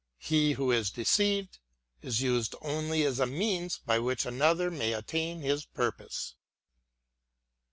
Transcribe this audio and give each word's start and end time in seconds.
He 0.17 0.53
who 0.53 0.71
is 0.71 0.89
deceived, 0.89 1.59
is 2.01 2.21
used 2.21 2.55
only 2.63 3.03
as 3.03 3.19
a 3.19 3.27
means 3.27 3.77
by 3.85 3.99
which 3.99 4.25
another 4.25 4.71
may 4.71 4.93
attain 4.93 5.41
his 5.41 5.63
purpose. 5.63 6.33